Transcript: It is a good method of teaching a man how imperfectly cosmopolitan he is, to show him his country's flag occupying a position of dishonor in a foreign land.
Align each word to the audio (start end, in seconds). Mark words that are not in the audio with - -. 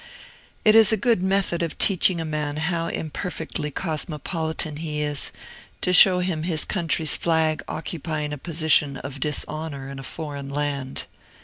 It 0.65 0.73
is 0.75 0.91
a 0.91 0.97
good 0.97 1.21
method 1.21 1.61
of 1.61 1.77
teaching 1.77 2.19
a 2.19 2.25
man 2.25 2.57
how 2.57 2.87
imperfectly 2.87 3.69
cosmopolitan 3.69 4.77
he 4.77 5.03
is, 5.03 5.31
to 5.81 5.93
show 5.93 6.21
him 6.21 6.41
his 6.41 6.65
country's 6.65 7.15
flag 7.15 7.61
occupying 7.67 8.33
a 8.33 8.39
position 8.39 8.97
of 8.97 9.19
dishonor 9.19 9.87
in 9.89 9.99
a 9.99 10.03
foreign 10.03 10.49
land. 10.49 11.03